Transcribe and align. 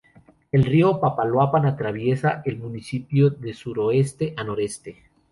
El 0.51 0.63
río 0.63 0.99
Papaloapan 0.99 1.67
atraviesa 1.67 2.41
el 2.47 2.57
municipio 2.57 3.29
de 3.29 3.53
suroeste 3.53 4.33
a 4.35 4.43
noreste. 4.43 5.03